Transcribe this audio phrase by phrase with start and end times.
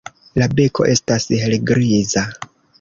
[0.43, 2.27] La beko estas helgriza.